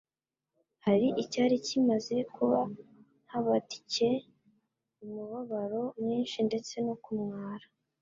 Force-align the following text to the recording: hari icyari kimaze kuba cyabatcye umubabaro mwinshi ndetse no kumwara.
hari 0.85 1.07
icyari 1.23 1.55
kimaze 1.67 2.15
kuba 2.35 2.59
cyabatcye 3.27 4.09
umubabaro 5.03 5.81
mwinshi 5.99 6.39
ndetse 6.47 6.75
no 6.87 6.95
kumwara. 7.03 7.65